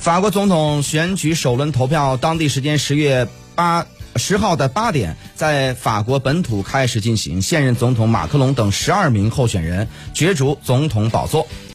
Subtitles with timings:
[0.00, 3.86] 法国总统选举首轮投票当地时间十月八
[4.16, 11.46] 十号的八点在法国本土开始进行现任总统马克龙等十二名候选人角逐总统宝座。